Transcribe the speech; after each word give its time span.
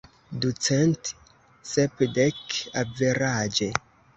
Ducent 0.45 1.03
sepdek, 1.73 2.59
averaĝe. 2.85 3.73